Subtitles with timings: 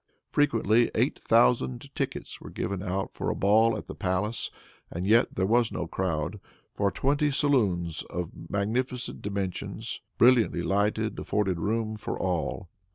[0.31, 4.49] Frequently eight thousand tickets were given out for a ball at the palace,
[4.89, 6.39] and yet there was no crowd,
[6.73, 12.67] for twenty saloons, of magnificent dimensions, brilliantly lighted, afforded room for all.